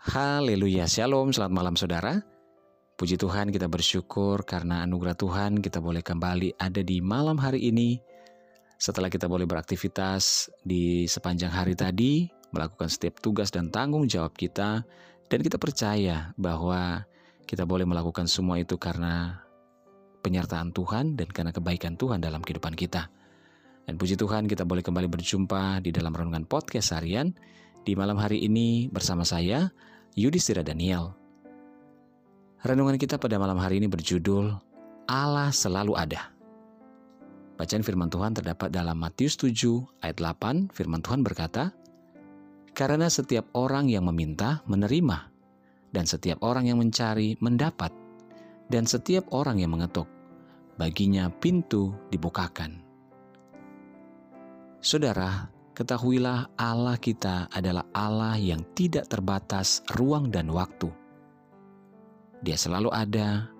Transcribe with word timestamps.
Haleluya, 0.00 0.88
shalom, 0.88 1.28
selamat 1.28 1.52
malam 1.52 1.76
saudara. 1.76 2.24
Puji 2.96 3.20
Tuhan 3.20 3.52
kita 3.52 3.68
bersyukur 3.68 4.48
karena 4.48 4.80
anugerah 4.88 5.12
Tuhan 5.12 5.60
kita 5.60 5.76
boleh 5.76 6.00
kembali 6.00 6.56
ada 6.56 6.80
di 6.80 7.04
malam 7.04 7.36
hari 7.36 7.68
ini. 7.68 8.00
Setelah 8.80 9.12
kita 9.12 9.28
boleh 9.28 9.44
beraktivitas 9.44 10.48
di 10.64 11.04
sepanjang 11.04 11.52
hari 11.52 11.76
tadi, 11.76 12.24
melakukan 12.48 12.88
setiap 12.88 13.20
tugas 13.20 13.52
dan 13.52 13.68
tanggung 13.68 14.08
jawab 14.08 14.32
kita, 14.32 14.88
dan 15.28 15.38
kita 15.44 15.60
percaya 15.60 16.32
bahwa 16.40 17.04
kita 17.44 17.68
boleh 17.68 17.84
melakukan 17.84 18.24
semua 18.24 18.56
itu 18.56 18.80
karena 18.80 19.44
penyertaan 20.24 20.72
Tuhan 20.72 21.12
dan 21.12 21.28
karena 21.28 21.52
kebaikan 21.52 22.00
Tuhan 22.00 22.24
dalam 22.24 22.40
kehidupan 22.40 22.72
kita. 22.72 23.12
Dan 23.84 24.00
puji 24.00 24.16
Tuhan 24.16 24.48
kita 24.48 24.64
boleh 24.64 24.80
kembali 24.80 25.12
berjumpa 25.12 25.84
di 25.84 25.92
dalam 25.92 26.16
renungan 26.16 26.48
podcast 26.48 26.96
harian 26.96 27.36
di 27.84 27.92
malam 27.96 28.16
hari 28.16 28.44
ini 28.44 28.88
bersama 28.88 29.28
saya, 29.28 29.68
Yudhistira 30.18 30.66
Daniel. 30.66 31.14
Renungan 32.66 32.98
kita 32.98 33.14
pada 33.14 33.38
malam 33.38 33.54
hari 33.62 33.78
ini 33.78 33.86
berjudul 33.86 34.50
Allah 35.06 35.54
selalu 35.54 35.94
ada. 35.94 36.34
Bacaan 37.54 37.86
firman 37.86 38.10
Tuhan 38.10 38.34
terdapat 38.34 38.74
dalam 38.74 38.98
Matius 38.98 39.38
7 39.38 39.86
ayat 40.02 40.18
8. 40.18 40.74
Firman 40.74 40.98
Tuhan 40.98 41.22
berkata, 41.22 41.70
"Karena 42.74 43.06
setiap 43.06 43.46
orang 43.54 43.86
yang 43.86 44.10
meminta 44.10 44.66
menerima, 44.66 45.30
dan 45.94 46.04
setiap 46.10 46.42
orang 46.42 46.66
yang 46.66 46.82
mencari 46.82 47.38
mendapat, 47.38 47.94
dan 48.66 48.90
setiap 48.90 49.30
orang 49.30 49.62
yang 49.62 49.70
mengetuk, 49.70 50.10
baginya 50.74 51.30
pintu 51.30 51.94
dibukakan." 52.10 52.82
Saudara, 54.82 55.46
ketahuilah 55.80 56.52
Allah 56.60 57.00
kita 57.00 57.48
adalah 57.48 57.88
Allah 57.96 58.36
yang 58.36 58.60
tidak 58.76 59.08
terbatas 59.08 59.80
ruang 59.96 60.28
dan 60.28 60.52
waktu 60.52 60.92
dia 62.40 62.56
selalu 62.56 62.88
ada 62.88 63.52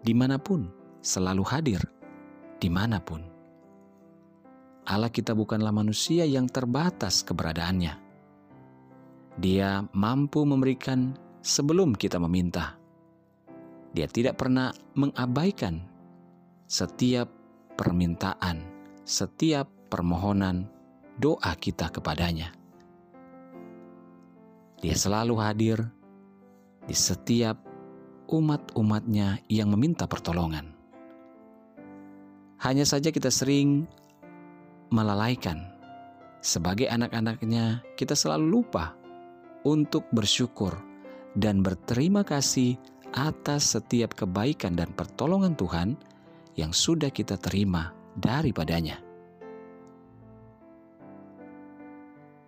di 0.00 0.16
mana 0.16 0.40
pun, 0.40 0.64
selalu 1.04 1.44
hadir 1.44 1.80
di 2.56 2.72
mana 2.72 2.96
pun. 2.96 3.20
Allah 4.88 5.12
kita 5.12 5.36
bukanlah 5.36 5.70
manusia 5.70 6.24
yang 6.24 6.48
terbatas 6.48 7.20
keberadaannya. 7.20 7.94
Dia 9.36 9.84
mampu 9.92 10.48
memberikan 10.48 11.12
sebelum 11.44 11.92
kita 11.92 12.16
meminta. 12.16 12.80
Dia 13.92 14.08
tidak 14.08 14.40
pernah 14.40 14.72
mengabaikan 14.96 15.84
setiap 16.64 17.28
permintaan, 17.76 18.64
setiap 19.04 19.68
permohonan 19.92 20.64
doa 21.20 21.52
kita 21.60 21.92
kepadanya. 21.92 22.56
Dia 24.80 24.96
selalu 24.96 25.36
hadir 25.36 25.78
di 26.88 26.96
setiap 26.96 27.60
umat-umatnya 28.32 29.44
yang 29.52 29.68
meminta 29.68 30.08
pertolongan. 30.08 30.72
Hanya 32.64 32.88
saja 32.88 33.12
kita 33.12 33.28
sering 33.28 33.84
melalaikan. 34.88 35.68
Sebagai 36.40 36.88
anak-anaknya, 36.88 37.84
kita 38.00 38.16
selalu 38.16 38.60
lupa 38.60 38.96
untuk 39.68 40.08
bersyukur 40.08 40.72
dan 41.36 41.60
berterima 41.60 42.24
kasih 42.24 42.80
atas 43.12 43.76
setiap 43.76 44.16
kebaikan 44.16 44.72
dan 44.72 44.88
pertolongan 44.96 45.52
Tuhan 45.52 46.00
yang 46.56 46.72
sudah 46.72 47.12
kita 47.12 47.36
terima 47.36 47.92
daripadanya. 48.16 49.09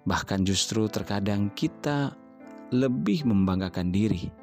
Bahkan 0.03 0.43
justru 0.43 0.91
terkadang 0.91 1.51
kita 1.55 2.15
lebih 2.75 3.23
membanggakan 3.29 3.95
diri 3.95 4.43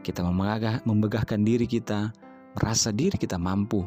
kita 0.00 0.24
memegahkan 0.24 1.40
diri 1.44 1.68
kita, 1.68 2.08
merasa 2.56 2.88
diri 2.90 3.20
kita 3.20 3.36
mampu, 3.36 3.84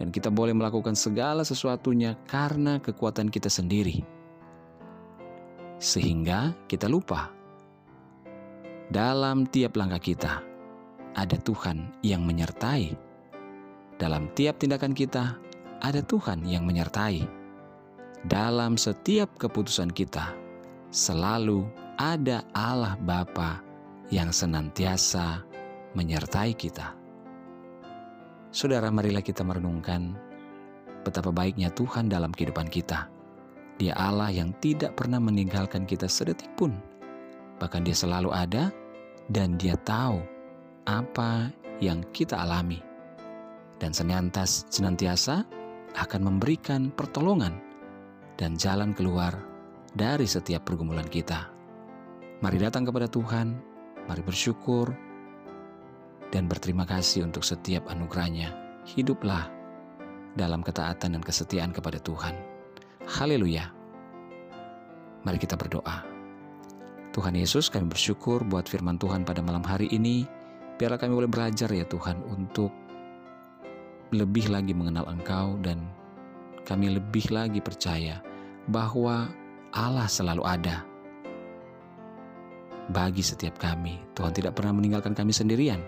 dan 0.00 0.08
kita 0.08 0.32
boleh 0.32 0.56
melakukan 0.56 0.96
segala 0.96 1.44
sesuatunya 1.44 2.16
karena 2.24 2.80
kekuatan 2.80 3.28
kita 3.28 3.52
sendiri. 3.52 4.00
Sehingga 5.80 6.56
kita 6.68 6.88
lupa 6.88 7.32
dalam 8.92 9.48
tiap 9.48 9.76
langkah 9.76 10.00
kita 10.00 10.32
ada 11.16 11.36
Tuhan 11.40 11.92
yang 12.04 12.24
menyertai. 12.24 12.96
Dalam 14.00 14.32
tiap 14.32 14.56
tindakan 14.56 14.96
kita 14.96 15.36
ada 15.84 16.00
Tuhan 16.00 16.44
yang 16.48 16.64
menyertai. 16.64 17.20
Dalam 18.24 18.76
setiap 18.76 19.32
keputusan 19.40 19.92
kita 19.92 20.36
selalu 20.90 21.70
ada 22.02 22.42
Allah 22.50 22.98
Bapa 22.98 23.62
yang 24.10 24.34
senantiasa 24.34 25.46
menyertai 25.94 26.52
kita. 26.58 26.98
Saudara, 28.50 28.90
marilah 28.90 29.22
kita 29.22 29.46
merenungkan 29.46 30.18
betapa 31.06 31.30
baiknya 31.30 31.70
Tuhan 31.70 32.10
dalam 32.10 32.34
kehidupan 32.34 32.66
kita. 32.66 33.06
Dia 33.78 33.94
Allah 33.96 34.34
yang 34.34 34.50
tidak 34.58 34.98
pernah 34.98 35.22
meninggalkan 35.22 35.86
kita 35.86 36.10
sedetik 36.10 36.50
pun. 36.58 36.74
Bahkan 37.62 37.86
dia 37.86 37.94
selalu 37.94 38.34
ada 38.34 38.74
dan 39.30 39.54
dia 39.54 39.78
tahu 39.86 40.20
apa 40.90 41.48
yang 41.78 42.02
kita 42.10 42.34
alami. 42.34 42.82
Dan 43.80 43.94
senantiasa, 43.94 44.68
senantiasa 44.68 45.46
akan 45.96 46.20
memberikan 46.26 46.92
pertolongan 46.92 47.56
dan 48.36 48.58
jalan 48.58 48.92
keluar 48.92 49.49
dari 49.94 50.26
setiap 50.26 50.66
pergumulan 50.66 51.06
kita. 51.06 51.50
Mari 52.40 52.56
datang 52.56 52.88
kepada 52.88 53.10
Tuhan, 53.10 53.58
mari 54.06 54.22
bersyukur, 54.24 54.90
dan 56.30 56.46
berterima 56.46 56.86
kasih 56.86 57.26
untuk 57.26 57.42
setiap 57.42 57.90
anugerahnya. 57.90 58.54
Hiduplah 58.86 59.50
dalam 60.38 60.62
ketaatan 60.62 61.18
dan 61.18 61.22
kesetiaan 61.22 61.74
kepada 61.74 61.98
Tuhan. 62.00 62.38
Haleluya. 63.04 63.68
Mari 65.26 65.36
kita 65.36 65.58
berdoa. 65.58 66.06
Tuhan 67.10 67.34
Yesus, 67.34 67.68
kami 67.68 67.90
bersyukur 67.90 68.46
buat 68.46 68.70
firman 68.70 68.96
Tuhan 68.96 69.26
pada 69.26 69.42
malam 69.42 69.66
hari 69.66 69.90
ini. 69.90 70.24
Biarlah 70.78 70.96
kami 70.96 71.12
boleh 71.12 71.28
belajar 71.28 71.68
ya 71.68 71.84
Tuhan 71.84 72.22
untuk 72.24 72.72
lebih 74.14 74.48
lagi 74.48 74.72
mengenal 74.72 75.10
Engkau 75.10 75.58
dan 75.60 75.90
kami 76.64 76.94
lebih 76.96 77.28
lagi 77.34 77.58
percaya 77.58 78.22
bahwa 78.70 79.28
Allah 79.70 80.10
selalu 80.10 80.42
ada 80.42 80.82
bagi 82.90 83.22
setiap 83.22 83.54
kami. 83.62 84.02
Tuhan 84.18 84.34
tidak 84.34 84.58
pernah 84.58 84.74
meninggalkan 84.74 85.14
kami 85.14 85.30
sendirian. 85.30 85.78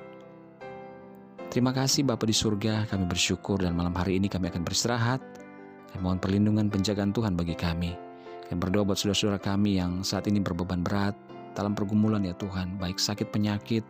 Terima 1.50 1.74
kasih 1.74 2.06
Bapak 2.06 2.30
di 2.30 2.32
surga, 2.32 2.86
kami 2.88 3.04
bersyukur 3.10 3.60
dan 3.60 3.74
malam 3.76 3.92
hari 3.92 4.16
ini 4.16 4.30
kami 4.30 4.48
akan 4.48 4.62
beristirahat. 4.62 5.20
Kami 5.92 6.00
mohon 6.00 6.22
perlindungan 6.22 6.70
penjagaan 6.72 7.12
Tuhan 7.12 7.36
bagi 7.36 7.58
kami. 7.58 7.92
Kami 8.48 8.56
berdoa 8.56 8.86
buat 8.86 8.96
saudara-saudara 8.96 9.42
kami 9.42 9.76
yang 9.76 10.00
saat 10.06 10.30
ini 10.30 10.40
berbeban 10.40 10.80
berat 10.80 11.12
dalam 11.52 11.76
pergumulan 11.76 12.24
ya 12.24 12.32
Tuhan, 12.38 12.80
baik 12.80 12.96
sakit 12.96 13.28
penyakit 13.28 13.84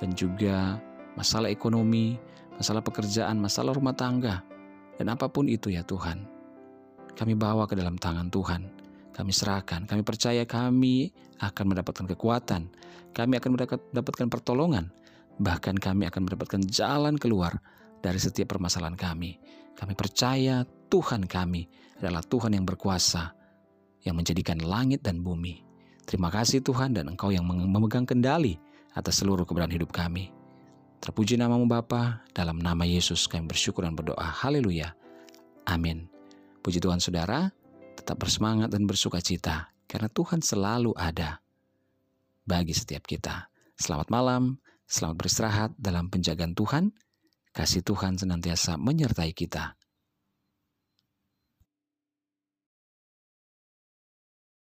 dan 0.00 0.16
juga 0.16 0.80
masalah 1.18 1.52
ekonomi, 1.52 2.16
masalah 2.56 2.80
pekerjaan, 2.80 3.36
masalah 3.36 3.76
rumah 3.76 3.92
tangga, 3.92 4.40
dan 4.96 5.12
apa 5.12 5.28
pun 5.28 5.50
itu 5.50 5.68
ya 5.68 5.84
Tuhan. 5.84 6.24
Kami 7.12 7.34
bawa 7.36 7.68
ke 7.68 7.76
dalam 7.76 8.00
tangan 8.00 8.32
Tuhan. 8.32 8.83
Kami 9.14 9.30
serahkan, 9.30 9.86
kami 9.86 10.02
percaya 10.02 10.42
kami 10.42 11.14
akan 11.38 11.64
mendapatkan 11.70 12.06
kekuatan, 12.10 12.66
kami 13.14 13.38
akan 13.38 13.50
mendapatkan 13.54 14.26
pertolongan, 14.26 14.90
Bahkan 15.38 15.82
kami 15.82 16.06
akan 16.06 16.30
mendapatkan 16.30 16.62
jalan 16.70 17.18
keluar 17.18 17.58
dari 17.98 18.20
setiap 18.22 18.54
permasalahan 18.54 18.94
kami. 18.94 19.40
Kami 19.74 19.92
percaya 19.98 20.62
Tuhan 20.86 21.26
kami 21.26 21.66
adalah 21.98 22.22
Tuhan 22.22 22.54
yang 22.54 22.62
berkuasa, 22.62 23.34
yang 24.06 24.14
menjadikan 24.14 24.62
langit 24.62 25.02
dan 25.02 25.26
bumi. 25.26 25.66
Terima 26.06 26.30
kasih 26.30 26.62
Tuhan 26.62 26.94
dan 26.94 27.10
Engkau 27.10 27.34
yang 27.34 27.42
memegang 27.48 28.06
kendali 28.06 28.60
atas 28.94 29.24
seluruh 29.24 29.42
keberadaan 29.42 29.74
hidup 29.74 29.90
kami. 29.90 30.30
Terpuji 31.02 31.34
namamu 31.34 31.66
Bapa, 31.66 32.22
dalam 32.30 32.62
nama 32.62 32.86
Yesus 32.86 33.26
kami 33.26 33.50
bersyukur 33.50 33.82
dan 33.82 33.98
berdoa. 33.98 34.22
Haleluya. 34.22 34.94
Amin. 35.66 36.06
Puji 36.62 36.78
Tuhan 36.78 37.02
saudara, 37.02 37.50
tetap 38.04 38.20
bersemangat 38.20 38.68
dan 38.68 38.84
bersuka 38.84 39.24
cita, 39.24 39.72
karena 39.88 40.12
Tuhan 40.12 40.44
selalu 40.44 40.92
ada 40.92 41.40
bagi 42.44 42.76
setiap 42.76 43.08
kita. 43.08 43.48
Selamat 43.80 44.12
malam, 44.12 44.60
Selamat 44.84 45.16
beristirahat 45.24 45.70
dalam 45.80 46.12
penjagaan 46.12 46.52
Tuhan. 46.52 46.92
Kasih 47.56 47.80
Tuhan 47.80 48.20
senantiasa 48.20 48.76
menyertai 48.76 49.32
kita. 49.32 49.80